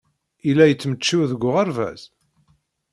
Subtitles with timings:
[0.47, 2.01] Yella yettmecčiw deg uɣerbaz?